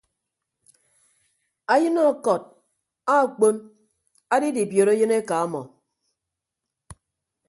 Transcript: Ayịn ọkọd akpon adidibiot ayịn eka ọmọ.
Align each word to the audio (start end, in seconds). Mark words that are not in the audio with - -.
Ayịn 1.73 1.97
ọkọd 2.09 2.41
akpon 3.17 3.55
adidibiot 4.33 4.89
ayịn 4.93 5.11
eka 5.19 5.35
ọmọ. 5.45 5.61